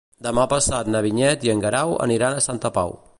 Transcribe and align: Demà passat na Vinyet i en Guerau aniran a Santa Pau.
Demà 0.27 0.45
passat 0.53 0.89
na 0.95 1.03
Vinyet 1.07 1.45
i 1.49 1.53
en 1.55 1.63
Guerau 1.67 1.95
aniran 2.09 2.39
a 2.39 2.45
Santa 2.49 2.77
Pau. 2.79 2.97